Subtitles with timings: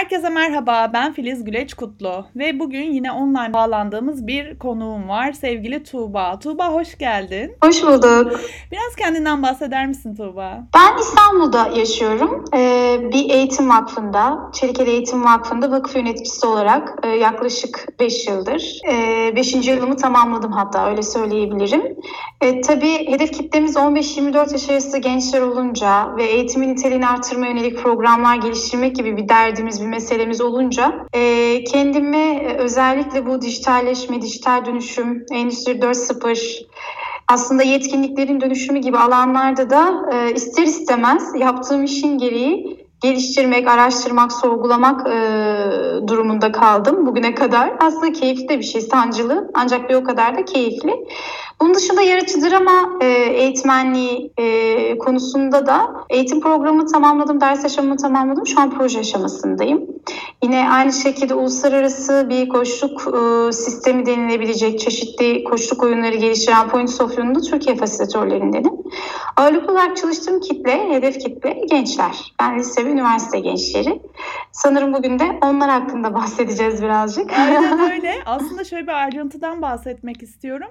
[0.00, 5.84] Herkese merhaba, ben Filiz Güleç Kutlu ve bugün yine online bağlandığımız bir konuğum var, sevgili
[5.84, 6.38] Tuğba.
[6.38, 7.56] Tuğba hoş geldin.
[7.64, 8.40] Hoş bulduk.
[8.72, 10.66] Biraz kendinden bahseder misin Tuğba?
[10.74, 12.44] Ben İstanbul'da yaşıyorum.
[12.54, 18.80] Ee, bir eğitim vakfında, Çelikeli Eğitim Vakfı'nda vakıf yöneticisi olarak e, yaklaşık 5 yıldır.
[19.36, 19.54] 5.
[19.54, 21.96] E, yılımı tamamladım hatta öyle söyleyebilirim.
[22.40, 28.36] E, tabii hedef kitlemiz 15-24 yaş arası gençler olunca ve eğitimin niteliğini artırma yönelik programlar
[28.36, 35.72] geliştirmek gibi bir derdimiz bir meselemiz olunca e, kendimi özellikle bu dijitalleşme, dijital dönüşüm, Endüstri
[35.72, 36.66] 4.0
[37.28, 45.06] aslında yetkinliklerin dönüşümü gibi alanlarda da e, ister istemez yaptığım işin gereği geliştirmek, araştırmak, sorgulamak
[45.06, 45.12] e,
[46.08, 47.72] durumunda kaldım bugüne kadar.
[47.80, 51.06] Aslında keyifli de bir şey, sancılı ancak bir o kadar da keyifli.
[51.60, 58.46] Bunun dışında yaratıcı drama e, eğitmenliği e, konusunda da eğitim programı tamamladım, ders aşamamı tamamladım.
[58.46, 59.86] Şu an proje aşamasındayım.
[60.42, 67.18] Yine aynı şekilde uluslararası bir koçluk e, sistemi denilebilecek çeşitli koçluk oyunları geliştiren Point of
[67.18, 68.79] View'nun Türkiye fasilitörlerindenim.
[69.36, 72.34] Ağırlıklı olarak çalıştığım kitle, hedef kitle gençler.
[72.40, 74.02] Ben lise ve üniversite gençleri.
[74.52, 77.32] Sanırım bugün de onlar hakkında bahsedeceğiz birazcık.
[77.38, 78.14] Aynen öyle.
[78.26, 80.68] Aslında şöyle bir ayrıntıdan bahsetmek istiyorum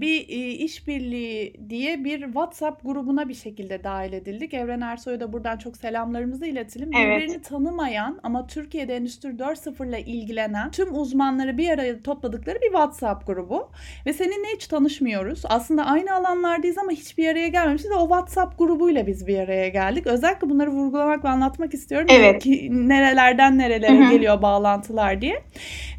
[0.00, 4.54] bir işbirliği diye bir WhatsApp grubuna bir şekilde dahil edildik.
[4.54, 6.90] Evren Ersoy'a da buradan çok selamlarımızı iletelim.
[6.96, 7.22] Evet.
[7.22, 13.26] Birbirini tanımayan ama Türkiye'de Endüstri 4.0 ile ilgilenen tüm uzmanları bir araya topladıkları bir WhatsApp
[13.26, 13.70] grubu.
[14.06, 15.42] Ve seninle hiç tanışmıyoruz.
[15.44, 17.90] Aslında aynı alanlardayız ama hiçbir araya gelmemişiz.
[17.98, 20.06] O WhatsApp grubuyla biz bir araya geldik.
[20.06, 22.06] Özellikle bunları vurgulamak ve anlatmak istiyorum.
[22.10, 22.42] Evet.
[22.42, 24.10] Ki nerelerden nerelere Hı-hı.
[24.10, 25.42] geliyor bağlantılar diye.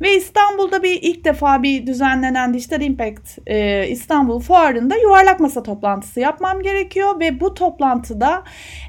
[0.02, 5.64] Ve İstanbul'da bir ilk defa bir düzenlenen Digital Impact e, e, İstanbul Fuarı'nda yuvarlak masa
[5.64, 8.44] toplantısı yapmam gerekiyor ve bu toplantıda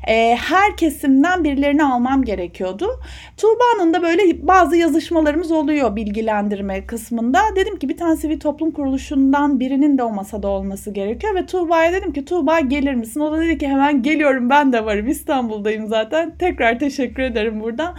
[0.09, 3.01] e, her kesimden birilerini almam gerekiyordu.
[3.37, 7.41] Tuğba'nın da böyle bazı yazışmalarımız oluyor bilgilendirme kısmında.
[7.57, 11.93] Dedim ki bir tane sivil toplum kuruluşundan birinin de o masada olması gerekiyor ve Tuğba'ya
[11.93, 13.21] dedim ki Tuğba gelir misin?
[13.21, 16.35] O da dedi ki hemen geliyorum ben de varım İstanbul'dayım zaten.
[16.39, 17.95] Tekrar teşekkür ederim buradan.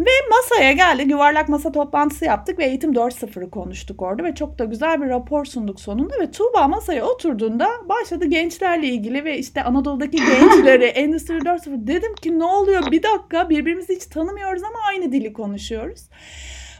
[0.00, 1.10] Ve masaya geldik.
[1.10, 5.44] Yuvarlak masa toplantısı yaptık ve eğitim 4.0'ı konuştuk orada ve çok da güzel bir rapor
[5.44, 11.86] sunduk sonunda ve Tuğba masaya oturduğunda başladı gençlerle ilgili ve işte Anadolu'daki gençleri Endüstri 4.0
[11.86, 16.00] dedim ki ne oluyor bir dakika birbirimizi hiç tanımıyoruz ama aynı dili konuşuyoruz.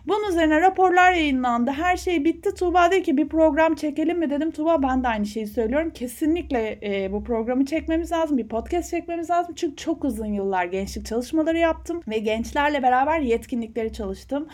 [0.07, 1.71] Bunun üzerine raporlar yayınlandı.
[1.71, 2.55] Her şey bitti.
[2.55, 4.51] Tuğba dedi ki bir program çekelim mi dedim.
[4.51, 5.91] Tuğba ben de aynı şeyi söylüyorum.
[5.91, 8.39] Kesinlikle e, bu programı çekmemiz lazım.
[8.39, 9.55] Bir podcast çekmemiz lazım.
[9.55, 14.49] Çünkü çok uzun yıllar gençlik çalışmaları yaptım ve gençlerle beraber yetkinlikleri çalıştım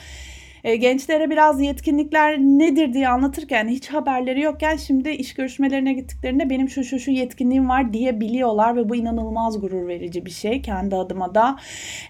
[0.64, 6.68] e, gençlere biraz yetkinlikler nedir diye anlatırken hiç haberleri yokken şimdi iş görüşmelerine gittiklerinde benim
[6.68, 11.34] şu şu şu yetkinliğim var diyebiliyorlar ve bu inanılmaz gurur verici bir şey kendi adıma
[11.34, 11.56] da.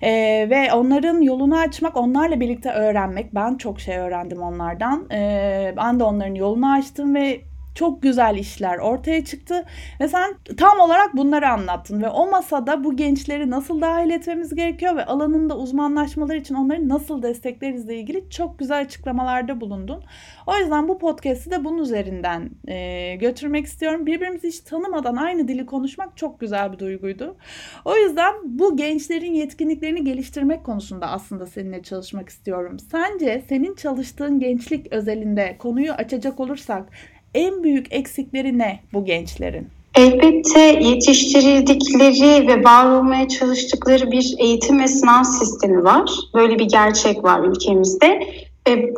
[0.03, 0.11] E,
[0.51, 5.11] ve onların yolunu açmak onlarla birlikte öğrenmek ben çok şey öğrendim onlardan.
[5.11, 9.65] E, ben de onların yolunu açtım ve çok güzel işler ortaya çıktı
[10.01, 14.97] ve sen tam olarak bunları anlattın ve o masada bu gençleri nasıl dahil etmemiz gerekiyor
[14.97, 20.05] ve alanında uzmanlaşmaları için onları nasıl desteklerizle ilgili çok güzel açıklamalarda bulundun.
[20.47, 24.07] O yüzden bu podcast'i de bunun üzerinden e, götürmek istiyorum.
[24.07, 27.37] Birbirimizi hiç tanımadan aynı dili konuşmak çok güzel bir duyguydu.
[27.85, 32.77] O yüzden bu gençlerin yetkinliklerini geliştirmek konusunda aslında seninle çalışmak istiyorum.
[32.79, 36.89] Sence senin çalıştığın gençlik özelinde konuyu açacak olursak
[37.35, 39.69] en büyük eksikleri ne bu gençlerin?
[39.95, 46.11] Elbette yetiştirildikleri ve var olmaya çalıştıkları bir eğitim ve sınav sistemi var.
[46.35, 48.21] Böyle bir gerçek var ülkemizde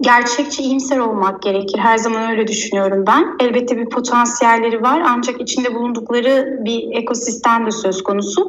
[0.03, 1.78] gerçekçi iyimser olmak gerekir.
[1.78, 3.37] Her zaman öyle düşünüyorum ben.
[3.41, 8.48] Elbette bir potansiyelleri var ancak içinde bulundukları bir ekosistem de söz konusu.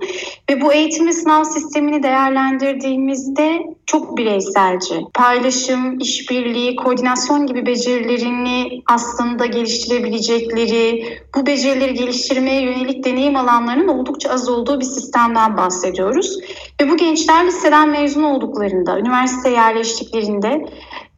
[0.50, 5.02] Ve bu eğitim ve sınav sistemini değerlendirdiğimizde çok bireyselci.
[5.14, 11.06] Paylaşım, işbirliği, koordinasyon gibi becerilerini aslında geliştirebilecekleri,
[11.36, 16.38] bu becerileri geliştirmeye yönelik deneyim alanlarının oldukça az olduğu bir sistemden bahsediyoruz.
[16.82, 20.66] Ve bu gençler liseden mezun olduklarında, üniversite yerleştiklerinde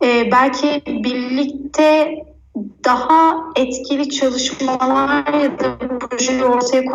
[0.04, 2.16] e, belki birlikte
[2.86, 6.86] daha etkili çalışmalar ya da projeleri ortaya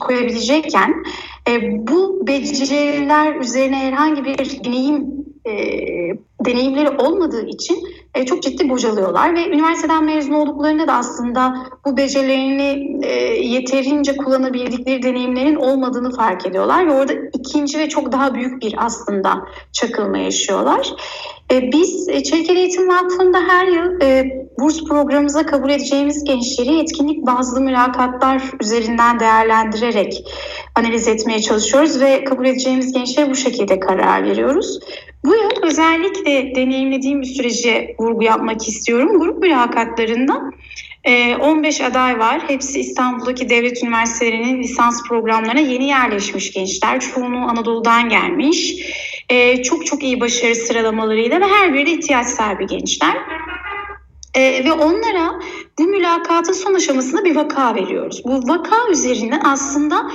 [0.00, 1.04] koyabilecekken
[1.48, 5.04] e, bu beceriler üzerine herhangi bir deneyim
[5.46, 5.54] e,
[6.44, 7.78] deneyimleri olmadığı için
[8.14, 11.54] e, çok ciddi bocalıyorlar ve üniversiteden mezun olduklarında da aslında
[11.86, 13.12] bu becerilerini e,
[13.44, 19.44] yeterince kullanabildikleri deneyimlerin olmadığını fark ediyorlar ve orada ikinci ve çok daha büyük bir aslında
[19.72, 20.90] çakılma yaşıyorlar.
[21.52, 22.12] E, biz e,
[22.64, 24.24] Eğitim Vakfı'nda her yıl e,
[24.58, 30.24] burs programımıza kabul edeceğimiz gençleri etkinlik bazlı mülakatlar üzerinden değerlendirerek
[30.74, 34.78] analiz etmeye çalışıyoruz ve kabul edeceğimiz gençlere bu şekilde karar veriyoruz.
[35.24, 39.18] Bu yıl özellikle deneyimlediğim bir sürece vurgu yapmak istiyorum.
[39.18, 40.50] Grup mülakatlarında
[41.40, 42.40] 15 e, aday var.
[42.48, 47.00] Hepsi İstanbul'daki devlet üniversitelerinin lisans programlarına yeni yerleşmiş gençler.
[47.00, 48.74] Çoğunluğu Anadolu'dan gelmiş.
[49.28, 53.16] E, çok çok iyi başarı sıralamalarıyla ve her biri ihtiyaç sahibi gençler.
[54.34, 55.40] E, ve onlara
[55.78, 58.22] bu mülakatın son aşamasında bir vaka veriyoruz.
[58.24, 60.10] Bu vaka üzerinden aslında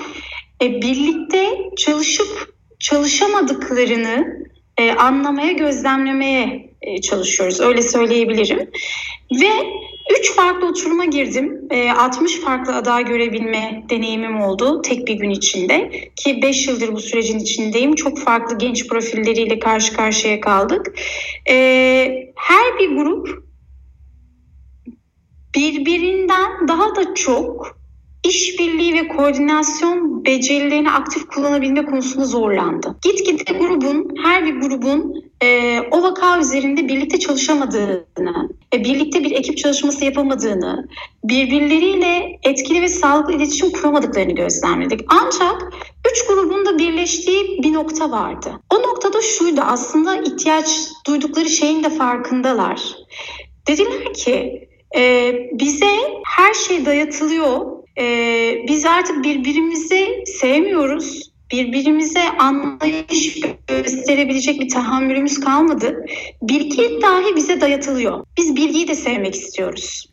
[0.62, 4.40] birlikte çalışıp çalışamadıklarını
[4.82, 6.70] anlamaya, gözlemlemeye
[7.02, 7.62] çalışıyoruz.
[7.62, 8.70] Öyle söyleyebilirim.
[9.42, 9.50] Ve
[10.20, 11.68] Üç farklı oturuma girdim.
[11.70, 15.92] E, ee, 60 farklı aday görebilme deneyimim oldu tek bir gün içinde.
[16.16, 17.96] Ki 5 yıldır bu sürecin içindeyim.
[17.96, 21.00] Çok farklı genç profilleriyle karşı karşıya kaldık.
[21.50, 21.56] E,
[22.36, 23.44] her bir grup
[25.56, 27.79] birbirinden daha da çok
[28.24, 32.96] işbirliği ve koordinasyon becerilerini aktif kullanabilme konusunda zorlandı.
[33.04, 39.58] Gitgide grubun, her bir grubun e, o vaka üzerinde birlikte çalışamadığını, e, birlikte bir ekip
[39.58, 40.88] çalışması yapamadığını,
[41.24, 45.02] birbirleriyle etkili ve sağlıklı iletişim kuramadıklarını gözlemledik.
[45.08, 45.74] Ancak
[46.12, 48.52] üç grubun da birleştiği bir nokta vardı.
[48.74, 52.96] O noktada şuydu aslında ihtiyaç duydukları şeyin de farkındalar.
[53.68, 55.92] Dediler ki e, bize
[56.26, 61.30] her şey dayatılıyor e, biz artık birbirimizi sevmiyoruz.
[61.52, 66.06] Birbirimize anlayış gösterebilecek bir tahammülümüz kalmadı.
[66.42, 68.26] Bilgi dahi bize dayatılıyor.
[68.38, 70.06] Biz bilgiyi de sevmek istiyoruz.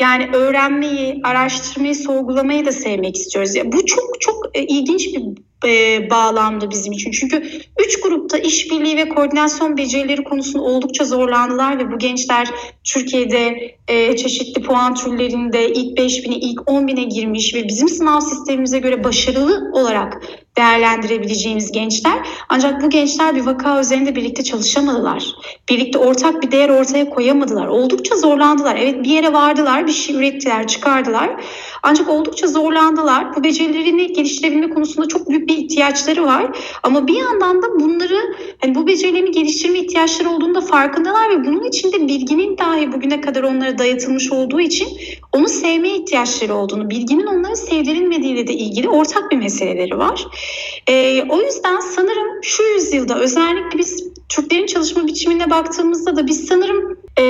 [0.00, 3.54] Yani öğrenmeyi, araştırmayı, sorgulamayı da sevmek istiyoruz.
[3.54, 5.22] Ya bu çok çok e, ilginç bir
[5.66, 7.10] e, bağlamda bizim için.
[7.10, 7.42] Çünkü
[7.86, 12.48] üç grupta işbirliği ve koordinasyon becerileri konusunda oldukça zorlandılar ve bu gençler
[12.84, 19.04] Türkiye'de e, çeşitli puan türlerinde ilk 5000'e ilk 10.000'e girmiş ve bizim sınav sistemimize göre
[19.04, 20.22] başarılı olarak
[20.56, 22.18] değerlendirebileceğimiz gençler.
[22.48, 25.24] Ancak bu gençler bir vaka üzerinde birlikte çalışamadılar.
[25.68, 27.66] Birlikte ortak bir değer ortaya koyamadılar.
[27.66, 28.76] Oldukça zorlandılar.
[28.76, 31.44] Evet bir yere vardılar, bir şey ürettiler, çıkardılar.
[31.82, 33.36] Ancak oldukça zorlandılar.
[33.36, 36.58] Bu becerilerini geliştirebilme konusunda çok büyük bir ihtiyaçları var.
[36.82, 42.08] Ama bir yandan da bunları hani bu becerilerini geliştirme ihtiyaçları olduğunda farkındalar ve bunun içinde
[42.08, 44.88] bilginin dahi bugüne kadar onlara dayatılmış olduğu için
[45.32, 50.26] onu sevmeye ihtiyaçları olduğunu, bilginin onları sevdirilmediğiyle de ilgili ortak bir meseleleri var.
[50.88, 56.98] E, o yüzden sanırım şu yüzyılda özellikle biz Türklerin çalışma biçimine baktığımızda da biz sanırım
[57.18, 57.24] e,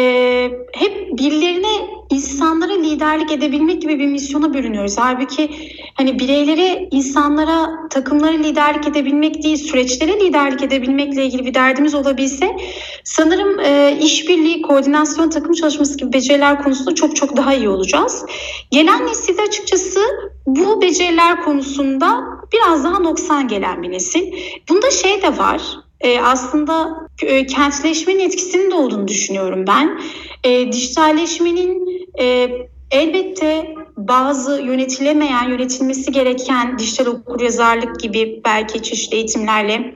[0.72, 4.98] hep birilerine insanlara liderlik edebilmek gibi bir misyona bürünüyoruz.
[4.98, 5.50] Halbuki
[5.94, 12.56] hani bireylere, insanlara, takımlara liderlik edebilmek değil, süreçlere liderlik edebilmekle ilgili bir derdimiz olabilse
[13.04, 18.24] sanırım e, işbirliği, koordinasyon, takım çalışması gibi beceriler konusunda çok çok daha iyi olacağız.
[18.70, 20.00] Gelen nesilde açıkçası
[20.46, 24.32] bu beceriler konusunda biraz daha noksan gelen bir nesil.
[24.68, 25.60] Bunda şey de var.
[26.00, 30.00] E, aslında e, kentleşmenin etkisinin de olduğunu düşünüyorum ben.
[30.44, 31.88] E, dijitalleşmenin
[32.20, 32.50] e,
[32.90, 39.94] elbette bazı yönetilemeyen, yönetilmesi gereken dijital okuryazarlık gibi belki çeşitli eğitimlerle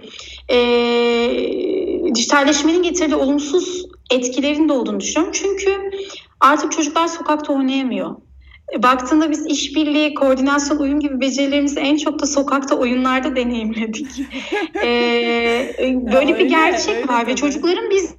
[0.51, 0.59] e,
[2.15, 5.33] dijitalleşmenin getirdiği olumsuz etkilerin de olduğunu düşünüyorum.
[5.33, 5.91] Çünkü
[6.41, 8.17] artık çocuklar sokakta oynayamıyor.
[8.75, 14.07] E, baktığında biz işbirliği, koordinasyon, uyum gibi becerilerimizi en çok da sokakta oyunlarda deneyimledik.
[14.85, 15.75] ee,
[16.13, 17.31] böyle ya bir öyle, gerçek öyle var tabii.
[17.31, 18.15] ve çocukların biz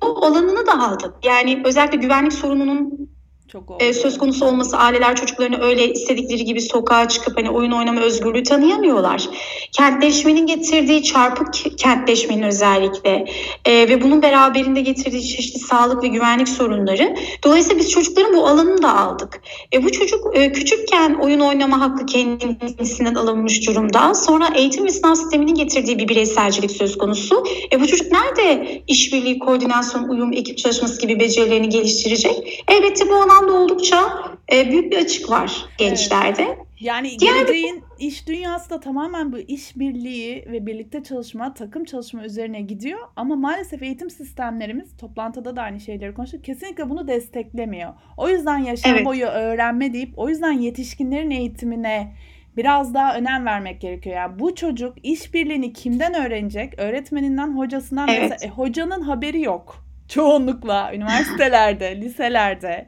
[0.00, 1.14] o alanını da aldık.
[1.24, 3.08] Yani özellikle güvenlik sorununun
[3.48, 8.00] çok e, söz konusu olması aileler çocuklarını öyle istedikleri gibi sokağa çıkıp hani oyun oynama
[8.00, 9.28] özgürlüğü tanıyamıyorlar.
[9.72, 13.24] Kentleşmenin getirdiği çarpık kentleşmenin özellikle
[13.64, 17.16] e, ve bunun beraberinde getirdiği çeşitli sağlık ve güvenlik sorunları.
[17.44, 19.42] Dolayısıyla biz çocukların bu alanını da aldık.
[19.72, 24.14] E, bu çocuk e, küçükken oyun oynama hakkı kendisinden alınmış durumda.
[24.14, 27.44] Sonra eğitim ve sınav sisteminin getirdiği bir bireyselcilik söz konusu.
[27.72, 32.64] E, bu çocuk nerede işbirliği, koordinasyon, uyum, ekip çalışması gibi becerilerini geliştirecek?
[32.68, 34.12] Elbette bu alan anlamda oldukça
[34.52, 36.42] e, büyük bir açık var gençlerde.
[36.42, 36.58] Evet.
[36.80, 38.06] Yani Diğer geleceğin bir...
[38.06, 42.98] iş dünyası da tamamen bu iş birliği ve birlikte çalışma, takım çalışma üzerine gidiyor.
[43.16, 47.94] Ama maalesef eğitim sistemlerimiz, toplantıda da aynı şeyleri konuştuk, kesinlikle bunu desteklemiyor.
[48.16, 49.06] O yüzden yaşam evet.
[49.06, 52.12] boyu öğrenme deyip, o yüzden yetişkinlerin eğitimine
[52.56, 54.16] biraz daha önem vermek gerekiyor.
[54.16, 56.78] Yani bu çocuk işbirliğini kimden öğrenecek?
[56.78, 58.08] Öğretmeninden, hocasından.
[58.08, 58.30] Evet.
[58.30, 59.86] Mesela, e, hocanın haberi yok.
[60.08, 62.86] Çoğunlukla üniversitelerde, liselerde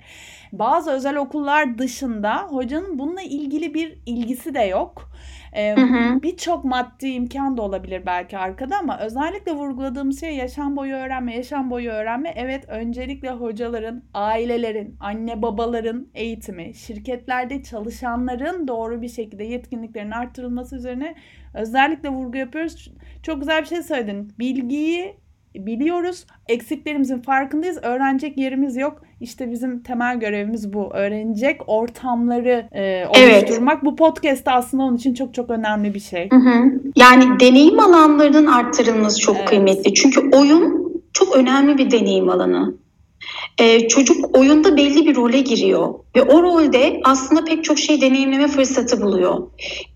[0.53, 5.11] bazı özel okullar dışında hocanın bununla ilgili bir ilgisi de yok.
[5.57, 5.75] E,
[6.23, 11.71] Birçok maddi imkan da olabilir belki arkada ama özellikle vurguladığım şey yaşam boyu öğrenme, yaşam
[11.71, 12.33] boyu öğrenme.
[12.37, 21.15] Evet öncelikle hocaların, ailelerin, anne babaların eğitimi, şirketlerde çalışanların doğru bir şekilde yetkinliklerin arttırılması üzerine
[21.55, 22.93] özellikle vurgu yapıyoruz.
[23.23, 24.33] Çok güzel bir şey söyledin.
[24.39, 25.17] Bilgiyi
[25.55, 26.27] biliyoruz.
[26.49, 27.79] Eksiklerimizin farkındayız.
[27.83, 29.03] Öğrenecek yerimiz yok.
[29.21, 30.91] İşte bizim temel görevimiz bu.
[30.95, 33.75] Öğrenecek ortamları e, oluşturmak.
[33.75, 33.85] Evet.
[33.85, 36.29] Bu podcast aslında onun için çok çok önemli bir şey.
[36.31, 36.81] Hı hı.
[36.97, 39.49] Yani deneyim alanlarının arttırılması çok evet.
[39.49, 39.95] kıymetli.
[39.95, 42.75] Çünkü oyun çok önemli bir deneyim alanı.
[43.59, 48.49] Ee, çocuk oyunda belli bir role giriyor ve o rolde aslında pek çok şey deneyimleme
[48.49, 49.43] fırsatı buluyor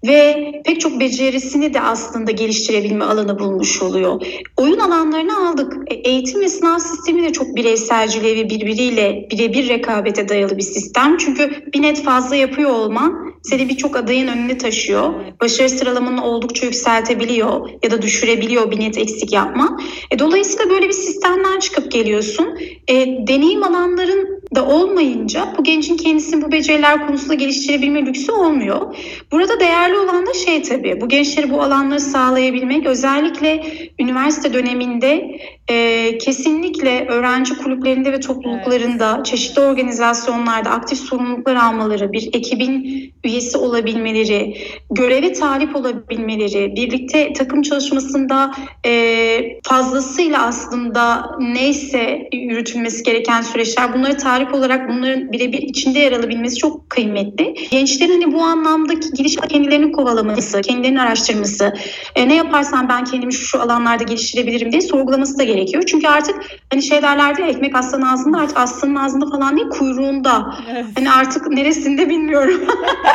[0.07, 4.23] ve pek çok becerisini de aslında geliştirebilme alanı bulmuş oluyor.
[4.57, 5.77] Oyun alanlarını aldık.
[5.87, 11.17] E, eğitim ve sınav sistemi de çok bireyselciliğe ve birbiriyle birebir rekabete dayalı bir sistem.
[11.17, 15.15] Çünkü bir net fazla yapıyor olman seni birçok adayın önüne taşıyor.
[15.41, 19.79] Başarı sıralamanı oldukça yükseltebiliyor ya da düşürebiliyor bir net eksik yapma.
[20.11, 22.59] E, dolayısıyla böyle bir sistemden çıkıp geliyorsun.
[22.89, 28.97] E, deneyim alanların da olmayınca bu gencin kendisini bu beceriler konusunda geliştirebilme lüksü olmuyor.
[29.33, 33.65] Burada değerli olan da şey tabii bu gençlere bu alanları sağlayabilmek özellikle
[33.99, 35.41] üniversite döneminde
[35.71, 39.27] e, kesinlikle öğrenci kulüplerinde ve topluluklarında evet.
[39.27, 44.57] çeşitli organizasyonlarda aktif sorumluluklar almaları, bir ekibin üyesi olabilmeleri,
[44.91, 48.55] göreve talip olabilmeleri, birlikte takım çalışmasında
[48.87, 56.57] e, fazlasıyla aslında neyse yürütülmesi gereken süreçler bunları talip olarak bunların birebir içinde yer alabilmesi
[56.57, 57.55] çok kıymetli.
[57.71, 61.75] Gençlerin hani bu anlamdaki giriş kendilerini kovalaması, kendilerini araştırması,
[62.15, 65.83] e, ne yaparsam ben kendimi şu, şu alanlarda geliştirebilirim diye sorgulaması da gerekiyor.
[65.87, 66.37] Çünkü artık
[66.71, 70.55] hani şey derlerdi ya ekmek aslanın ağzında artık aslanın ağzında falan değil kuyruğunda.
[70.73, 70.85] Evet.
[70.95, 72.61] Hani artık neresinde bilmiyorum.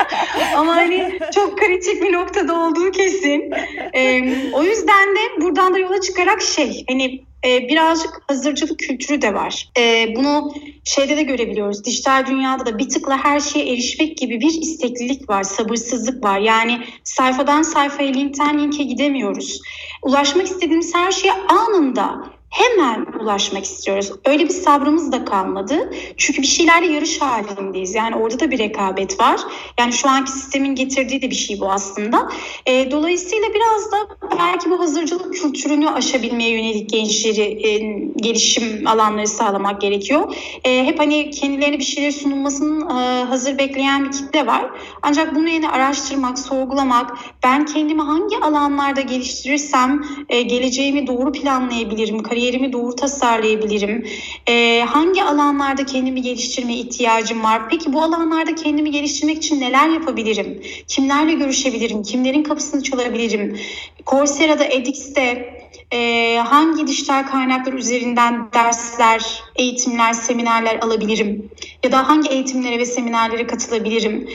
[0.57, 3.51] Ama hani çok kritik bir noktada olduğu kesin.
[3.93, 4.21] Ee,
[4.53, 9.69] o yüzden de buradan da yola çıkarak şey hani e, birazcık hazırcılık kültürü de var.
[9.79, 10.53] E, bunu
[10.83, 11.83] şeyde de görebiliyoruz.
[11.83, 16.39] Dijital dünyada da bir tıkla her şeye erişmek gibi bir isteklilik var, sabırsızlık var.
[16.39, 19.61] Yani sayfadan sayfaya, linkten linke gidemiyoruz.
[20.01, 24.11] Ulaşmak istediğimiz her şeye anında hemen ulaşmak istiyoruz.
[24.25, 25.91] Öyle bir sabrımız da kalmadı.
[26.17, 27.95] Çünkü bir şeylerle yarış halindeyiz.
[27.95, 29.39] Yani orada da bir rekabet var.
[29.79, 32.29] Yani şu anki sistemin getirdiği de bir şey bu aslında.
[32.65, 33.97] E, dolayısıyla biraz da
[34.39, 37.77] belki bu hazırcılık kültürünü aşabilmeye yönelik gençleri e,
[38.15, 40.35] gelişim alanları sağlamak gerekiyor.
[40.63, 44.65] E, hep hani kendilerine bir şeyler sunulmasının e, hazır bekleyen bir kitle var.
[45.01, 52.73] Ancak bunu yine araştırmak, sorgulamak, ben kendimi hangi alanlarda geliştirirsem e, geleceğimi doğru planlayabilirim, kariyerimi
[52.73, 54.07] doğru tasarlayabilirim?
[54.49, 57.69] E, hangi alanlarda kendimi geliştirmeye ihtiyacım var?
[57.69, 60.61] Peki bu alanlarda kendimi geliştirmek için neler yapabilirim?
[60.87, 62.03] Kimlerle görüşebilirim?
[62.03, 63.59] Kimlerin kapısını çalabilirim?
[64.07, 65.53] Coursera'da, edX'te
[65.93, 71.49] e, hangi dijital kaynaklar üzerinden dersler, eğitimler, seminerler alabilirim?
[71.83, 74.29] Ya da hangi eğitimlere ve seminerlere katılabilirim?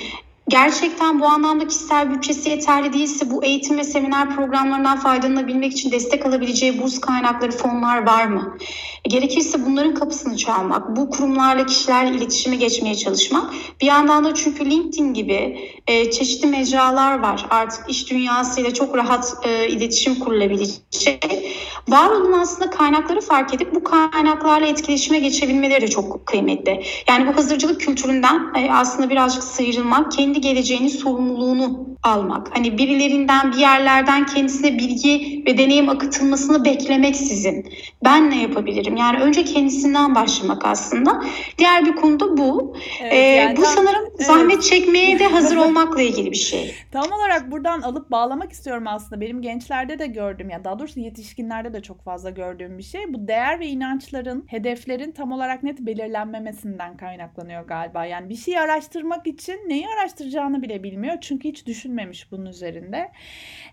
[0.52, 6.26] Gerçekten bu anlamda kişisel bütçesi yeterli değilse bu eğitim ve seminer programlarından faydalanabilmek için destek
[6.26, 8.56] alabileceği burs kaynakları, fonlar var mı?
[9.04, 13.54] E, gerekirse bunların kapısını çalmak, bu kurumlarla kişilerle iletişime geçmeye çalışmak.
[13.80, 17.47] Bir yandan da çünkü LinkedIn gibi e, çeşitli mecralar var.
[17.50, 21.52] Artık iş dünyasıyla çok rahat e, iletişim kurulabilecek.
[21.88, 26.85] Var olan aslında kaynakları fark edip bu kaynaklarla etkileşime geçebilmeleri de çok kıymetli.
[27.09, 32.56] Yani bu hazırcılık kültüründen e, aslında birazcık sıyrılmak, kendi geleceğinin sorumluluğunu almak.
[32.56, 37.72] Hani birilerinden bir yerlerden kendisine bilgi ve deneyim akıtılmasını beklemeksizin
[38.04, 38.96] ben ne yapabilirim?
[38.96, 41.25] Yani önce kendisinden başlamak aslında.
[41.58, 42.76] Diğer bir konu da bu.
[43.00, 44.26] Evet, ee, yani bu tam, sanırım evet.
[44.26, 46.75] zahmet çekmeye de hazır olmakla ilgili bir şey.
[46.92, 49.20] Tam olarak buradan alıp bağlamak istiyorum aslında.
[49.20, 53.14] Benim gençlerde de gördüm ya daha doğrusu yetişkinlerde de çok fazla gördüğüm bir şey.
[53.14, 58.06] Bu değer ve inançların, hedeflerin tam olarak net belirlenmemesinden kaynaklanıyor galiba.
[58.06, 59.87] Yani bir şeyi araştırmak için neyi
[60.22, 61.14] araştıracağını bile bilmiyor.
[61.20, 63.10] Çünkü hiç düşünmemiş bunun üzerinde.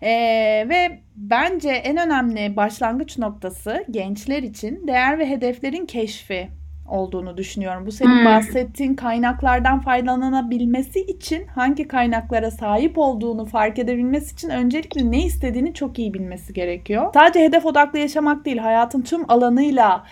[0.02, 6.48] Ee, ve bence en önemli başlangıç noktası gençler için değer ve hedeflerin keşfi
[6.88, 7.86] olduğunu düşünüyorum.
[7.86, 8.24] Bu senin hmm.
[8.24, 15.98] bahsettiğin kaynaklardan faydalanabilmesi için hangi kaynaklara sahip olduğunu fark edebilmesi için öncelikle ne istediğini çok
[15.98, 17.10] iyi bilmesi gerekiyor.
[17.14, 20.04] Sadece hedef odaklı yaşamak değil, hayatın tüm alanıyla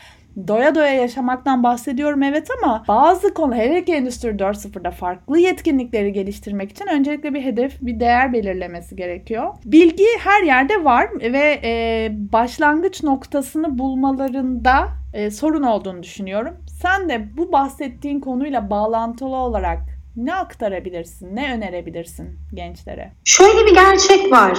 [0.49, 6.71] doya doya yaşamaktan bahsediyorum evet ama bazı konu hele ki Endüstri 4.0'da farklı yetkinlikleri geliştirmek
[6.71, 9.55] için öncelikle bir hedef, bir değer belirlemesi gerekiyor.
[9.65, 16.55] Bilgi her yerde var ve e, başlangıç noktasını bulmalarında e, sorun olduğunu düşünüyorum.
[16.83, 19.79] Sen de bu bahsettiğin konuyla bağlantılı olarak
[20.17, 23.13] ne aktarabilirsin, ne önerebilirsin gençlere?
[23.25, 24.59] Şöyle bir gerçek var.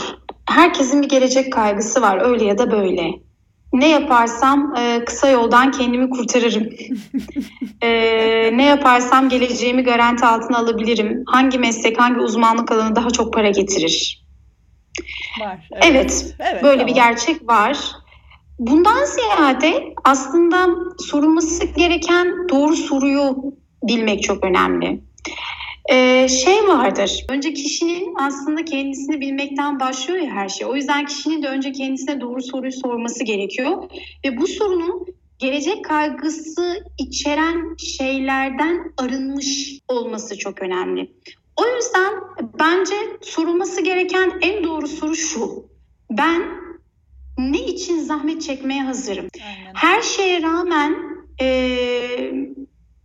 [0.50, 3.29] Herkesin bir gelecek kaygısı var öyle ya da böyle.
[3.74, 6.64] Ne yaparsam e, kısa yoldan kendimi kurtarırım.
[7.82, 7.90] e,
[8.58, 11.24] ne yaparsam geleceğimi garanti altına alabilirim.
[11.26, 14.26] Hangi meslek, hangi uzmanlık alanı daha çok para getirir?
[15.42, 15.70] Var.
[15.72, 16.88] Evet, evet, evet böyle tamam.
[16.88, 17.78] bir gerçek var.
[18.60, 20.68] Bundan ziyade aslında
[21.00, 23.36] sorulması gereken doğru soruyu
[23.84, 25.02] bilmek çok önemli.
[25.92, 27.26] Ee, şey vardır.
[27.30, 30.68] Önce kişinin aslında kendisini bilmekten başlıyor ya her şey.
[30.68, 33.90] O yüzden kişinin de önce kendisine doğru soruyu sorması gerekiyor.
[34.26, 35.06] Ve bu sorunun
[35.40, 41.12] gelecek kaygısı içeren şeylerden arınmış olması çok önemli.
[41.58, 42.14] O yüzden
[42.60, 45.70] bence sorulması gereken en doğru soru şu.
[46.12, 46.42] Ben
[47.38, 49.28] ne için zahmet çekmeye hazırım?
[49.46, 49.74] Aynen.
[49.74, 50.96] Her şeye rağmen
[51.42, 51.48] e,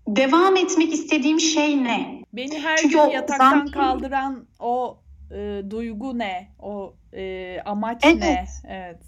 [0.08, 2.23] devam etmek istediğim şey ne?
[2.36, 3.74] Beni her Çünkü gün yataktan zahmet...
[3.74, 4.98] kaldıran o
[5.30, 6.48] e, duygu ne?
[6.58, 8.22] O e, amaç evet.
[8.22, 8.44] ne?
[8.68, 8.98] Evet.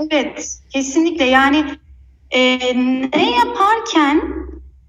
[0.00, 1.24] Evet, kesinlikle.
[1.24, 1.64] Yani
[2.30, 2.58] e,
[3.14, 4.22] ne yaparken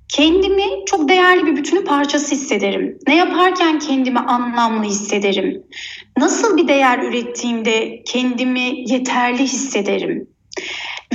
[0.08, 3.00] kendimi çok değerli bir bütünün parçası hissederim.
[3.08, 5.64] Ne yaparken kendimi anlamlı hissederim.
[6.18, 10.28] Nasıl bir değer ürettiğimde kendimi yeterli hissederim.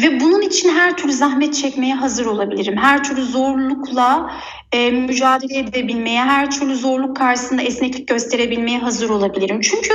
[0.03, 2.77] Ve bunun için her türlü zahmet çekmeye hazır olabilirim.
[2.77, 4.33] Her türlü zorlukla
[4.73, 9.61] e, mücadele edebilmeye, her türlü zorluk karşısında esneklik gösterebilmeye hazır olabilirim.
[9.61, 9.95] Çünkü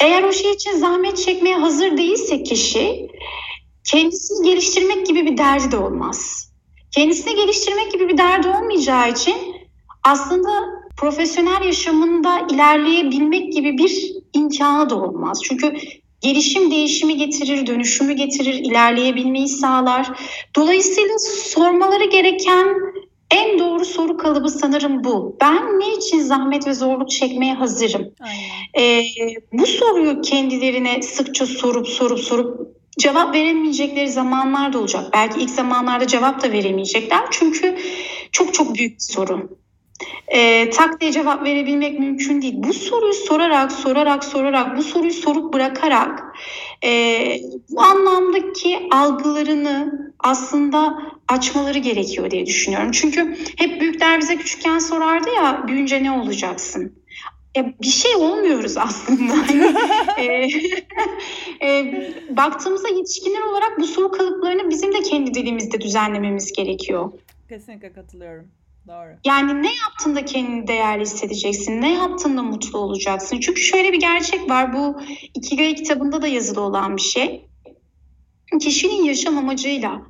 [0.00, 3.08] eğer o şey için zahmet çekmeye hazır değilse kişi
[3.90, 6.48] kendisini geliştirmek gibi bir derdi de olmaz.
[6.90, 9.36] Kendisini geliştirmek gibi bir derdi olmayacağı için
[10.04, 10.50] aslında
[10.96, 15.40] profesyonel yaşamında ilerleyebilmek gibi bir imkanı da olmaz.
[15.44, 15.74] Çünkü
[16.20, 20.06] gelişim değişimi getirir, dönüşümü getirir, ilerleyebilmeyi sağlar.
[20.56, 22.66] Dolayısıyla sormaları gereken
[23.30, 25.36] en doğru soru kalıbı sanırım bu.
[25.40, 28.14] Ben ne için zahmet ve zorluk çekmeye hazırım?
[28.78, 29.02] Ee,
[29.52, 35.04] bu soruyu kendilerine sıkça sorup sorup sorup cevap veremeyecekleri zamanlar da olacak.
[35.12, 37.20] Belki ilk zamanlarda cevap da veremeyecekler.
[37.30, 37.78] Çünkü
[38.32, 39.50] çok çok büyük bir sorun
[40.28, 42.54] e, tak diye cevap verebilmek mümkün değil.
[42.56, 46.36] Bu soruyu sorarak, sorarak, sorarak, bu soruyu sorup bırakarak
[46.84, 46.90] e,
[47.70, 52.90] bu anlamdaki algılarını aslında açmaları gerekiyor diye düşünüyorum.
[52.92, 56.92] Çünkü hep büyükler bize küçükken sorardı ya büyünce ne olacaksın?
[57.56, 59.34] Ya bir şey olmuyoruz aslında.
[60.18, 60.48] e,
[61.62, 61.92] e,
[62.30, 67.12] baktığımızda yetişkinler olarak bu soru kalıplarını bizim de kendi dilimizde düzenlememiz gerekiyor.
[67.48, 68.48] Kesinlikle katılıyorum.
[68.88, 69.08] Doğru.
[69.26, 73.40] Yani ne yaptığında kendini değerli hissedeceksin, ne yaptığında mutlu olacaksın.
[73.40, 75.00] Çünkü şöyle bir gerçek var, bu
[75.34, 77.48] Ikigai kitabında da yazılı olan bir şey.
[78.60, 80.02] Kişinin yaşam amacıyla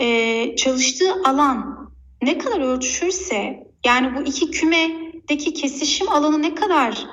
[0.00, 1.90] e, çalıştığı alan
[2.22, 7.06] ne kadar örtüşürse, yani bu iki kümedeki kesişim alanı ne kadar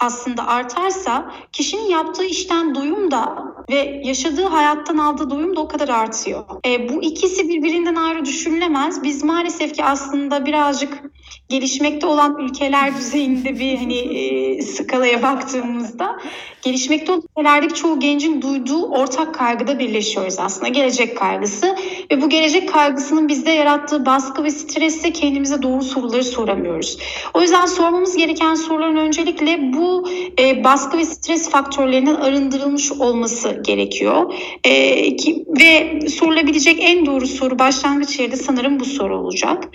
[0.00, 5.88] aslında artarsa kişinin yaptığı işten doyum da ve yaşadığı hayattan aldığı doyum da o kadar
[5.88, 6.44] artıyor.
[6.66, 9.02] E, bu ikisi birbirinden ayrı düşünülemez.
[9.02, 11.02] Biz maalesef ki aslında birazcık
[11.50, 16.18] gelişmekte olan ülkeler düzeyinde bir hani e, skalaya baktığımızda
[16.62, 20.68] gelişmekte olan ülkelerdeki çoğu gencin duyduğu ortak kaygıda birleşiyoruz aslında.
[20.68, 21.76] Gelecek kaygısı
[22.12, 26.98] ve bu gelecek kaygısının bizde yarattığı baskı ve stresle kendimize doğru soruları soramıyoruz.
[27.34, 30.08] O yüzden sormamız gereken soruların öncelikle bu
[30.38, 34.34] e, baskı ve stres faktörlerinin arındırılmış olması gerekiyor.
[34.64, 39.68] E, ki, ve sorulabilecek en doğru soru başlangıç yeri de sanırım bu soru olacak.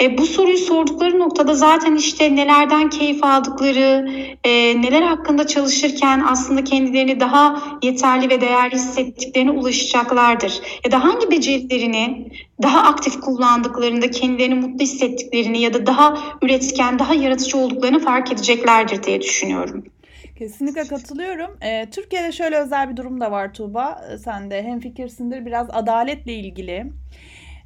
[0.00, 4.08] E, bu soruyu sordukları noktada zaten işte nelerden keyif aldıkları,
[4.44, 10.60] e, neler hakkında çalışırken aslında kendilerini daha yeterli ve değerli hissettiklerine ulaşacaklardır.
[10.84, 12.28] Ya da hangi becerilerini
[12.62, 19.02] daha aktif kullandıklarında kendilerini mutlu hissettiklerini ya da daha üretken, daha yaratıcı olduklarını fark edeceklerdir
[19.02, 19.84] diye düşünüyorum.
[20.38, 21.50] Kesinlikle katılıyorum.
[21.62, 24.04] Ee, Türkiye'de şöyle özel bir durum da var Tuğba.
[24.24, 26.86] Sen de hem fikirsindir biraz adaletle ilgili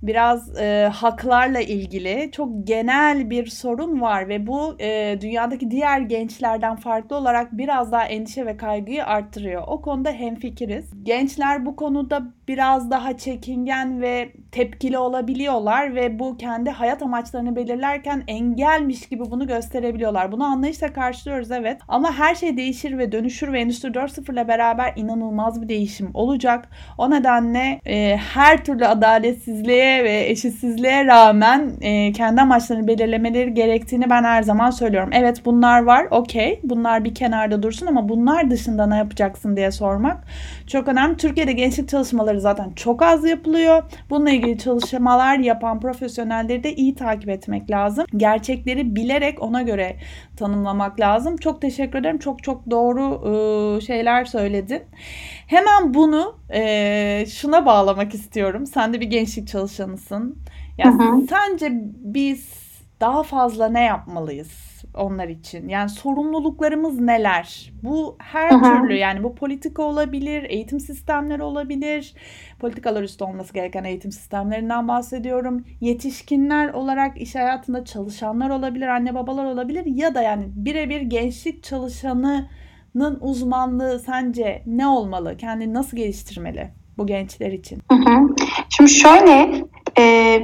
[0.06, 6.76] biraz e, haklarla ilgili çok genel bir sorun var ve bu e, dünyadaki diğer gençlerden
[6.76, 9.62] farklı olarak biraz daha endişe ve kaygıyı arttırıyor.
[9.66, 10.90] O konuda hemfikiriz.
[11.02, 18.22] Gençler bu konuda biraz daha çekingen ve tepkili olabiliyorlar ve bu kendi hayat amaçlarını belirlerken
[18.28, 20.32] engelmiş gibi bunu gösterebiliyorlar.
[20.32, 24.92] Bunu anlayışla karşılıyoruz evet ama her şey değişir ve dönüşür ve Endüstri 4.0 ile beraber
[24.96, 26.68] inanılmaz bir değişim olacak.
[26.98, 34.24] O nedenle e, her türlü adaletsizliğe ve eşitsizliğe rağmen e, kendi amaçlarını belirlemeleri gerektiğini ben
[34.24, 35.10] her zaman söylüyorum.
[35.12, 40.24] Evet bunlar var okey bunlar bir kenarda dursun ama bunlar dışında ne yapacaksın diye sormak
[40.66, 41.16] çok önemli.
[41.16, 43.82] Türkiye'de gençlik çalışmaları çalışmaları zaten çok az yapılıyor.
[44.10, 48.06] Bununla ilgili çalışmalar yapan profesyonelleri de iyi takip etmek lazım.
[48.16, 49.96] Gerçekleri bilerek ona göre
[50.36, 51.36] tanımlamak lazım.
[51.36, 52.18] Çok teşekkür ederim.
[52.18, 54.82] Çok çok doğru e, şeyler söyledin.
[55.46, 58.66] Hemen bunu e, şuna bağlamak istiyorum.
[58.66, 60.38] Sen de bir gençlik çalışanısın.
[60.78, 61.26] Ya hı hı.
[61.28, 61.68] sence
[62.04, 62.48] biz
[63.00, 64.75] daha fazla ne yapmalıyız?
[64.96, 65.68] Onlar için?
[65.68, 67.72] Yani sorumluluklarımız neler?
[67.82, 68.80] Bu her Aha.
[68.80, 72.14] türlü yani bu politika olabilir, eğitim sistemleri olabilir.
[72.60, 75.64] Politikalar üstü olması gereken eğitim sistemlerinden bahsediyorum.
[75.80, 83.18] Yetişkinler olarak iş hayatında çalışanlar olabilir, anne babalar olabilir ya da yani birebir gençlik çalışanının
[83.20, 85.36] uzmanlığı sence ne olmalı?
[85.36, 87.82] Kendini nasıl geliştirmeli bu gençler için?
[87.92, 88.34] Hı hı.
[88.68, 89.64] Şimdi şöyle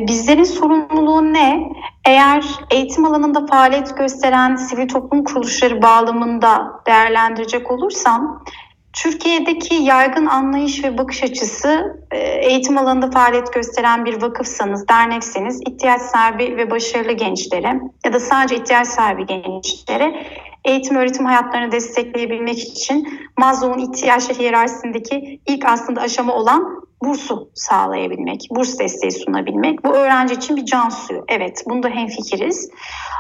[0.09, 1.73] bizlerin sorumluluğu ne?
[2.07, 8.45] Eğer eğitim alanında faaliyet gösteren sivil toplum kuruluşları bağlamında değerlendirecek olursam,
[8.93, 16.01] Türkiye'deki yaygın anlayış ve bakış açısı e, eğitim alanında faaliyet gösteren bir vakıfsanız, dernekseniz ihtiyaç
[16.01, 20.27] sahibi ve başarılı gençlere ya da sadece ihtiyaç sahibi gençlere
[20.65, 28.79] eğitim öğretim hayatlarını destekleyebilmek için Maslow'un ihtiyaçları hiyerarşisindeki ilk aslında aşama olan bursu sağlayabilmek, burs
[28.79, 29.85] desteği sunabilmek.
[29.85, 31.25] Bu öğrenci için bir can suyu.
[31.29, 32.71] Evet, bunda hemfikiriz.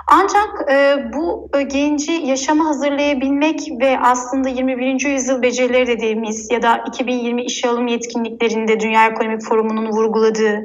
[0.06, 5.06] Ancak e, bu e, genci yaşama hazırlayabilmek ve aslında 21.
[5.06, 10.64] yüzyıl becerileri dediğimiz ya da 2020 işe alım yetkinliklerinde Dünya Ekonomik Forumu'nun vurguladığı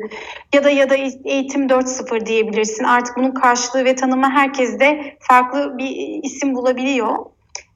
[0.53, 2.84] ya da ya da eğitim 4.0 diyebilirsin.
[2.84, 7.17] Artık bunun karşılığı ve tanımı herkes de farklı bir isim bulabiliyor.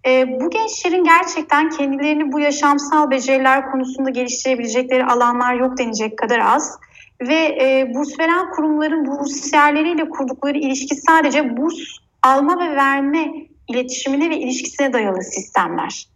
[0.06, 6.80] E, bu gençlerin gerçekten kendilerini bu yaşamsal beceriler konusunda geliştirebilecekleri alanlar yok denecek kadar az.
[7.22, 11.76] Ve e, burs veren kurumların bursiyerleriyle kurdukları ilişki sadece burs
[12.24, 13.32] alma ve verme
[13.68, 16.08] iletişimine ve ilişkisine dayalı sistemler.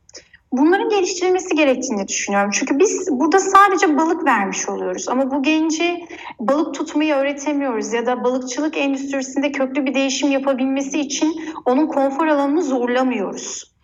[0.52, 2.50] Bunların geliştirilmesi gerektiğini düşünüyorum.
[2.54, 5.10] Çünkü biz burada sadece balık vermiş oluyoruz.
[5.10, 6.06] Ama bu genci
[6.40, 12.62] balık tutmayı öğretemiyoruz ya da balıkçılık endüstrisinde köklü bir değişim yapabilmesi için onun konfor alanını
[12.62, 13.75] zorlamıyoruz.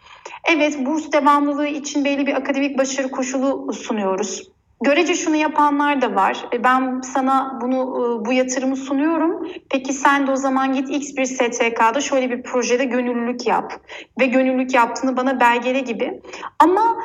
[0.44, 4.52] Evet, burs devamlılığı için belli bir akademik başarı koşulu sunuyoruz.
[4.84, 6.46] Görece şunu yapanlar da var.
[6.54, 9.48] E, ben sana bunu e, bu yatırımı sunuyorum.
[9.70, 13.74] Peki sen de o zaman git X bir STK'da şöyle bir projede gönüllülük yap
[14.20, 16.22] ve gönüllülük yaptığını bana belgele gibi.
[16.60, 16.98] Ama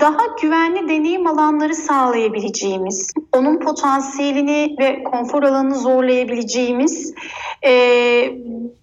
[0.00, 7.14] daha güvenli deneyim alanları sağlayabileceğimiz, onun potansiyelini ve konfor alanını zorlayabileceğimiz
[7.66, 7.70] e,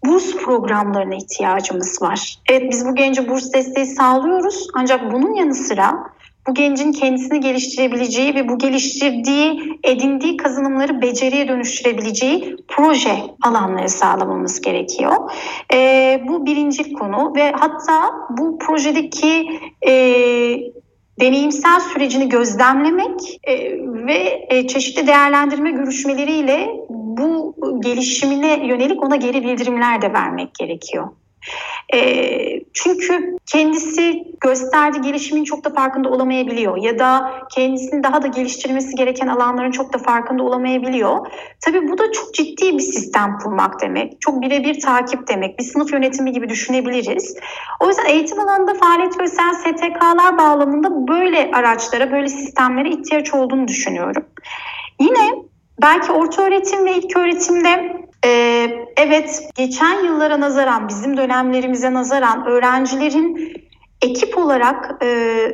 [0.05, 2.37] burs programlarına ihtiyacımız var.
[2.49, 6.11] Evet biz bu gence burs desteği sağlıyoruz ancak bunun yanı sıra
[6.47, 15.32] bu gencin kendisini geliştirebileceği ve bu geliştirdiği, edindiği kazanımları beceriye dönüştürebileceği proje alanları sağlamamız gerekiyor.
[15.73, 19.47] E, bu birinci konu ve hatta bu projedeki
[19.88, 19.93] e,
[21.19, 30.01] deneyimsel sürecini gözlemlemek e, ve e, çeşitli değerlendirme görüşmeleriyle bu gelişimine yönelik ona geri bildirimler
[30.01, 31.10] de vermek gerekiyor.
[31.93, 38.95] E, çünkü kendisi gösterdiği gelişimin çok da farkında olamayabiliyor ya da kendisini daha da geliştirmesi
[38.95, 41.27] gereken alanların çok da farkında olamayabiliyor.
[41.65, 44.21] Tabii bu da çok ciddi bir sistem kurmak demek.
[44.21, 45.60] Çok birebir takip demek.
[45.60, 47.36] Bir sınıf yönetimi gibi düşünebiliriz.
[47.80, 54.25] O yüzden eğitim alanında faaliyet gösteren STK'lar bağlamında böyle araçlara, böyle sistemlere ihtiyaç olduğunu düşünüyorum.
[54.99, 55.50] Yine
[55.81, 63.53] belki orta öğretim ve ilk öğretimde ee, evet, geçen yıllara nazaran, bizim dönemlerimize nazaran öğrencilerin
[64.01, 65.53] ekip olarak e, e,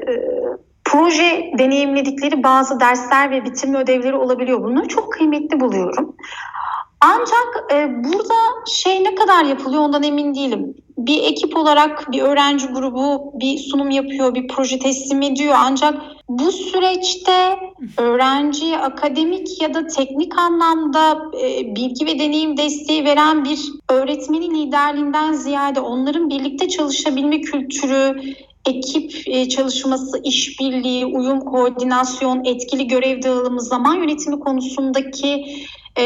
[0.86, 4.64] proje deneyimledikleri bazı dersler ve bitirme ödevleri olabiliyor.
[4.64, 6.16] Bunları çok kıymetli buluyorum.
[7.02, 10.76] Ancak e, burada şey ne kadar yapılıyor ondan emin değilim.
[10.98, 15.56] Bir ekip olarak bir öğrenci grubu bir sunum yapıyor, bir proje teslim ediyor.
[15.58, 15.94] Ancak
[16.30, 17.60] bu süreçte
[17.98, 23.60] öğrenciye akademik ya da teknik anlamda e, bilgi ve deneyim desteği veren bir
[23.90, 28.22] öğretmenin liderliğinden ziyade onların birlikte çalışabilme kültürü,
[28.68, 35.46] ekip e, çalışması, işbirliği, uyum, koordinasyon, etkili görev dağılımı, zaman yönetimi konusundaki
[36.00, 36.06] e,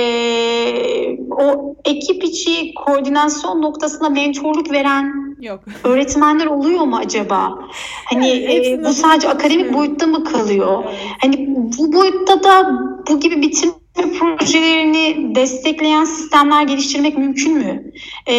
[1.31, 5.59] o ekip içi koordinasyon noktasında mentorluk veren Yok.
[5.83, 7.59] öğretmenler oluyor mu acaba?
[8.05, 10.83] Hani e, bu sadece akademik boyutta mı kalıyor?
[10.87, 10.97] Evet.
[11.21, 17.91] Hani bu boyutta da bu gibi bitirme projelerini destekleyen sistemler geliştirmek mümkün mü?
[18.27, 18.35] E,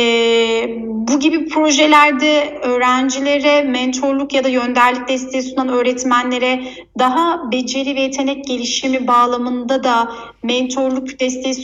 [0.89, 6.63] bu gibi projelerde öğrencilere mentorluk ya da yönderlik desteği sunan öğretmenlere
[6.99, 10.13] daha beceri ve yetenek gelişimi bağlamında da
[10.43, 11.55] mentorluk desteği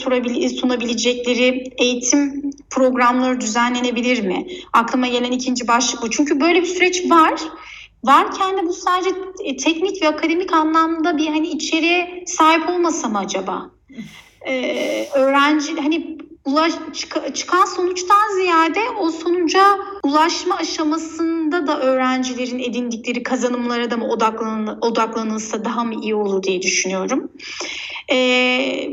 [0.49, 4.47] sunabilecekleri eğitim programları düzenlenebilir mi?
[4.73, 6.09] Aklıma gelen ikinci başlık bu.
[6.09, 7.39] Çünkü böyle bir süreç var
[8.03, 9.09] varken de bu sadece
[9.43, 13.78] e, teknik ve akademik anlamda bir hani içeriye sahip olmasa mı acaba?
[14.47, 23.23] Ee, öğrenci hani ulaş, çık, çıkan sonuçtan ziyade o sonuca ulaşma aşamasında da öğrencilerin edindikleri
[23.23, 27.31] kazanımlara da mı odaklanıl, odaklanılsa daha mı iyi olur diye düşünüyorum.
[28.11, 28.15] Ee,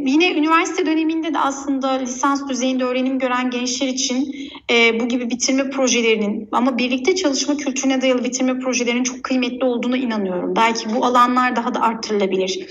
[0.07, 4.35] yine üniversite döneminde de aslında lisans düzeyinde öğrenim gören gençler için
[4.71, 9.97] e, bu gibi bitirme projelerinin ama birlikte çalışma kültürüne dayalı bitirme projelerinin çok kıymetli olduğunu
[9.97, 10.57] inanıyorum.
[10.57, 12.67] Belki bu alanlar daha da arttırılabilir.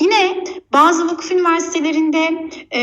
[0.00, 2.80] Yine bazı vakıf üniversitelerinde e,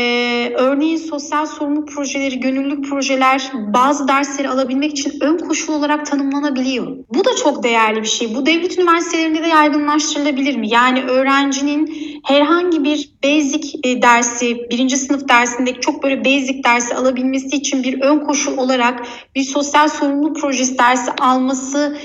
[0.54, 6.96] örneğin sosyal sorumluluk projeleri, gönüllülük projeler bazı dersleri alabilmek için ön koşul olarak tanımlanabiliyor.
[7.14, 8.34] Bu da çok değerli bir şey.
[8.34, 10.68] Bu devlet üniversitelerinde de yaygınlaştırılabilir mi?
[10.68, 17.56] Yani öğrencinin herhangi bir basic e, dersi, birinci sınıf dersindeki çok böyle basic dersi alabilmesi
[17.56, 19.02] için bir ön koşul olarak
[19.34, 21.98] bir sosyal sorumluluk projesi dersi almasının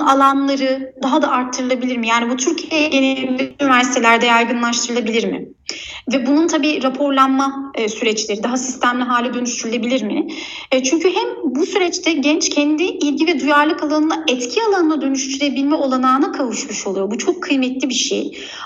[0.00, 2.08] alanları daha da arttırılabilir mi?
[2.08, 5.48] Yani bu Türkiye genelinde üniversitelerde yaygınlaştırılabilir mi?
[6.12, 10.26] Ve bunun tabii raporlanma e, süreçleri daha sistemli hale dönüştürülebilir mi?
[10.72, 16.32] E, çünkü hem bu süreçte genç kendi ilgi ve duyarlılık alanına etki alanına dönüştürebilme olanağına
[16.32, 17.10] kavuşmuş oluyor.
[17.10, 18.21] Bu çok kıymetli bir şey.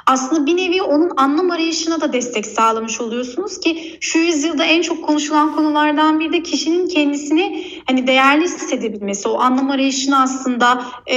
[0.07, 5.05] Aslında bir nevi onun anlam arayışına da destek sağlamış oluyorsunuz ki şu yüzyılda en çok
[5.07, 11.17] konuşulan konulardan biri de kişinin kendisini hani değerli hissedebilmesi, o anlam arayışına aslında e,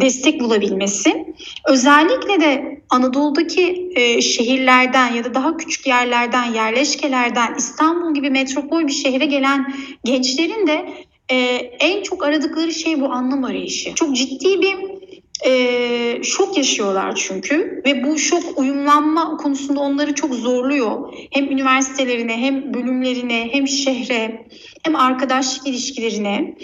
[0.00, 1.34] destek bulabilmesi.
[1.68, 8.92] Özellikle de Anadolu'daki e, şehirlerden ya da daha küçük yerlerden, yerleşkelerden İstanbul gibi metropol bir
[8.92, 9.74] şehre gelen
[10.04, 11.36] gençlerin de e,
[11.80, 13.94] en çok aradıkları şey bu anlam arayışı.
[13.94, 14.95] Çok ciddi bir
[15.44, 21.12] e, şok yaşıyorlar çünkü ve bu şok uyumlanma konusunda onları çok zorluyor.
[21.30, 24.46] Hem üniversitelerine hem bölümlerine hem şehre
[24.86, 26.54] hem arkadaşlık ilişkilerine.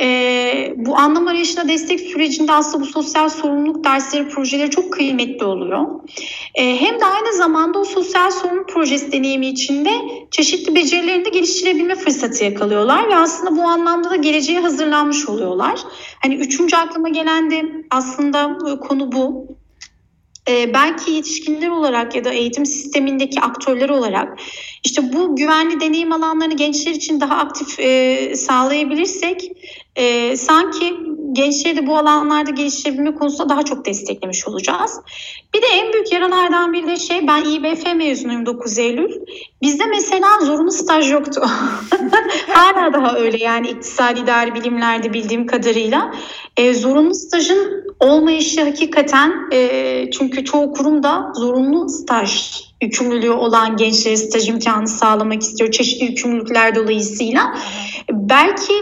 [0.00, 5.86] E, bu anlam arayışına destek sürecinde aslında bu sosyal sorumluluk dersleri, projeleri çok kıymetli oluyor.
[6.54, 9.90] E, hem de aynı zamanda o sosyal sorumluluk projesi deneyimi içinde
[10.30, 15.80] çeşitli becerilerini de geliştirebilme fırsatı yakalıyorlar ve aslında bu anlamda da geleceğe hazırlanmış oluyorlar.
[16.22, 19.59] Hani üçüncü aklıma gelen de aslında konu bu.
[20.48, 24.38] Ee, belki yetişkinler olarak ya da eğitim sistemindeki aktörler olarak
[24.84, 29.52] işte bu güvenli deneyim alanlarını gençler için daha aktif e, sağlayabilirsek
[29.96, 30.96] e, sanki
[31.32, 35.00] gençleri de bu alanlarda geliştirebilme konusunda daha çok desteklemiş olacağız.
[35.54, 39.12] Bir de en büyük yaralardan biri de şey ben İBF mezunuyum 9 Eylül.
[39.62, 41.42] Bizde mesela zorunlu staj yoktu.
[42.48, 46.14] Hala daha öyle yani iktisadi idari bilimlerde bildiğim kadarıyla.
[46.56, 54.48] E, zorunlu stajın olmayışı hakikaten e, çünkü çoğu kurumda zorunlu staj yükümlülüğü olan gençlere staj
[54.48, 57.54] imkanı sağlamak istiyor çeşitli yükümlülükler dolayısıyla.
[58.12, 58.72] Belki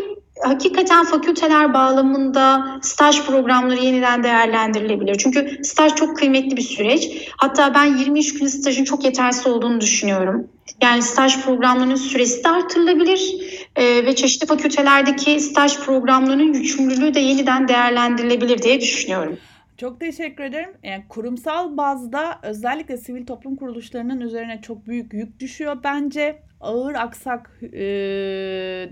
[0.42, 5.14] hakikaten fakülteler bağlamında staj programları yeniden değerlendirilebilir.
[5.14, 7.10] Çünkü staj çok kıymetli bir süreç.
[7.36, 10.48] Hatta ben 23 gün stajın çok yetersiz olduğunu düşünüyorum.
[10.82, 13.34] Yani staj programlarının süresi de artırılabilir
[13.76, 19.38] e, ve çeşitli fakültelerdeki staj programlarının yükümlülüğü de yeniden değerlendirilebilir diye düşünüyorum.
[19.76, 20.70] Çok teşekkür ederim.
[20.82, 26.42] Yani kurumsal bazda özellikle sivil toplum kuruluşlarının üzerine çok büyük yük düşüyor bence.
[26.60, 27.78] Ağır aksak e,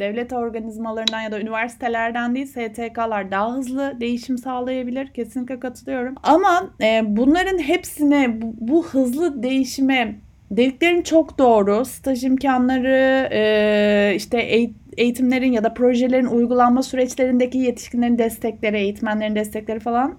[0.00, 5.06] devlet organizmalarından ya da üniversitelerden değil STK'lar daha hızlı değişim sağlayabilir.
[5.06, 6.14] Kesinlikle katılıyorum.
[6.22, 11.84] Ama e, bunların hepsine bu, bu hızlı değişime dediklerin çok doğru.
[11.84, 19.80] Staj imkanları e, işte eğitim eğitimlerin ya da projelerin uygulanma süreçlerindeki yetişkinlerin destekleri, eğitmenlerin destekleri
[19.80, 20.18] falan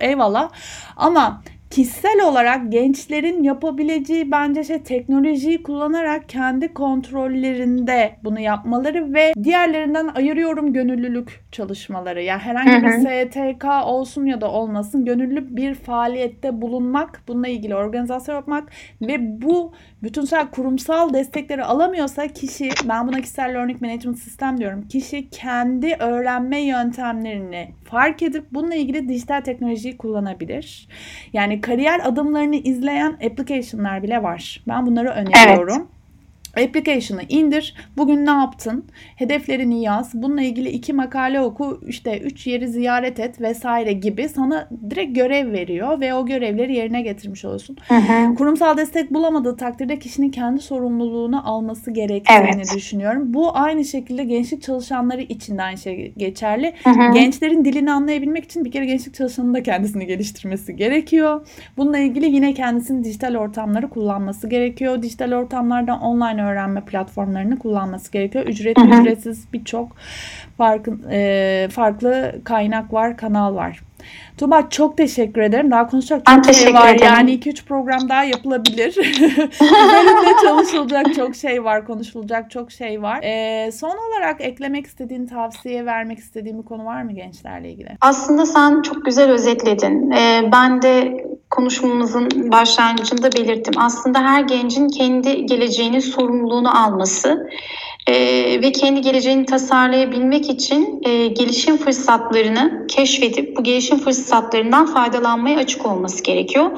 [0.00, 0.50] eyvallah.
[0.96, 10.08] Ama kişisel olarak gençlerin yapabileceği bence şey teknolojiyi kullanarak kendi kontrollerinde bunu yapmaları ve diğerlerinden
[10.14, 12.22] ayırıyorum gönüllülük çalışmaları.
[12.22, 18.34] Yani herhangi bir STK olsun ya da olmasın gönüllü bir faaliyette bulunmak, bununla ilgili organizasyon
[18.34, 19.72] yapmak ve bu
[20.06, 24.88] bütünsel kurumsal destekleri alamıyorsa kişi, ben buna kişisel learning management sistem diyorum.
[24.88, 30.88] Kişi kendi öğrenme yöntemlerini fark edip bununla ilgili dijital teknolojiyi kullanabilir.
[31.32, 34.62] Yani kariyer adımlarını izleyen application'lar bile var.
[34.68, 35.76] Ben bunları öneriyorum.
[35.78, 35.95] Evet.
[36.56, 37.74] Application'ı indir.
[37.96, 38.84] Bugün ne yaptın?
[39.16, 40.10] Hedeflerini yaz.
[40.14, 41.80] Bununla ilgili iki makale oku.
[41.86, 47.02] işte üç yeri ziyaret et vesaire gibi sana direkt görev veriyor ve o görevleri yerine
[47.02, 47.76] getirmiş olursun.
[47.88, 48.34] Hı hı.
[48.34, 52.74] Kurumsal destek bulamadığı takdirde kişinin kendi sorumluluğunu alması gerektiğini evet.
[52.76, 53.34] düşünüyorum.
[53.34, 56.72] Bu aynı şekilde gençlik çalışanları için de aynı şey geçerli.
[56.84, 57.12] Hı hı.
[57.12, 61.46] Gençlerin dilini anlayabilmek için bir kere gençlik çalışanının da kendisini geliştirmesi gerekiyor.
[61.76, 65.02] Bununla ilgili yine kendisinin dijital ortamları kullanması gerekiyor.
[65.02, 68.44] Dijital ortamlardan online öğrenme platformlarını kullanması gerekiyor.
[68.44, 69.96] Ücretli ücretsiz birçok
[71.10, 73.80] e, farklı kaynak var, kanal var.
[74.38, 75.70] Tuğba çok teşekkür ederim.
[75.70, 76.94] Daha konuşacak çok şey var.
[76.94, 77.04] ederim.
[77.04, 78.88] Yani 2-3 program daha yapılabilir.
[78.96, 83.20] Üzerinde çalışılacak çok şey var, konuşulacak çok şey var.
[83.22, 87.88] Ee, son olarak eklemek istediğin, tavsiye vermek istediğin bir konu var mı gençlerle ilgili?
[88.00, 90.10] Aslında sen çok güzel özetledin.
[90.10, 93.74] Ee, ben de konuşmamızın başlangıcında belirttim.
[93.76, 97.48] Aslında her gencin kendi geleceğinin sorumluluğunu alması
[98.06, 98.14] e,
[98.62, 106.22] ve kendi geleceğini tasarlayabilmek için e, gelişim fırsatlarını keşfedip bu gelişim fırsatlarından faydalanmaya açık olması
[106.22, 106.70] gerekiyor.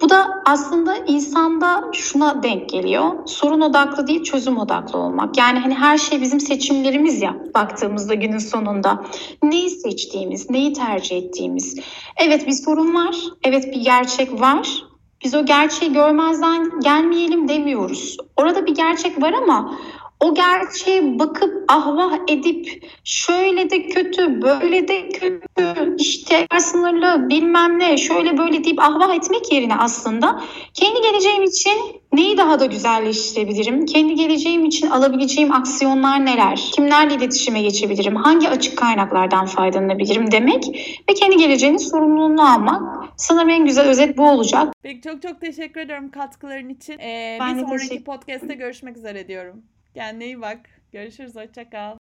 [0.00, 3.10] Bu da aslında insanda şuna denk geliyor.
[3.26, 5.38] Sorun odaklı değil, çözüm odaklı olmak.
[5.38, 9.04] Yani hani her şey bizim seçimlerimiz ya baktığımızda günün sonunda.
[9.42, 11.80] Neyi seçtiğimiz, neyi tercih ettiğimiz.
[12.16, 14.82] Evet bir sorun var, evet bir gerçek var.
[15.24, 18.16] Biz o gerçeği görmezden gelmeyelim demiyoruz.
[18.36, 19.78] Orada bir gerçek var ama
[20.22, 27.96] o gerçeğe bakıp ahvah edip şöyle de kötü, böyle de kötü, işte sınırlı bilmem ne,
[27.96, 30.42] şöyle böyle deyip ahvah etmek yerine aslında
[30.74, 33.86] kendi geleceğim için neyi daha da güzelleştirebilirim?
[33.86, 36.70] Kendi geleceğim için alabileceğim aksiyonlar neler?
[36.74, 38.16] Kimlerle iletişime geçebilirim?
[38.16, 40.64] Hangi açık kaynaklardan faydalanabilirim demek
[41.10, 42.82] ve kendi geleceğinin sorumluluğunu almak.
[43.16, 44.74] Sanırım en güzel özet bu olacak.
[44.82, 46.98] Peki çok çok teşekkür ediyorum katkıların için.
[46.98, 49.62] Ee, Ben bir sonraki podcast'te görüşmek üzere diyorum.
[49.94, 50.70] Kendine iyi bak.
[50.92, 51.36] Görüşürüz.
[51.36, 51.98] Hoşça kal.